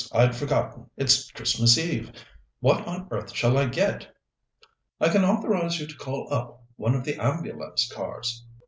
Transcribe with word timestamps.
I'd 0.13 0.35
forgotten 0.35 0.89
it's 0.97 1.29
Christmas 1.29 1.77
Eve. 1.77 2.11
What 2.59 2.87
on 2.87 3.07
earth 3.11 3.35
shall 3.35 3.55
I 3.55 3.65
get?" 3.67 4.07
"I 4.99 5.09
can 5.09 5.23
authorize 5.23 5.79
you 5.79 5.85
to 5.85 5.95
call 5.95 6.27
up 6.33 6.63
one 6.75 6.95
of 6.95 7.03
the 7.03 7.17
ambulance 7.23 7.87
cars." 7.87 8.43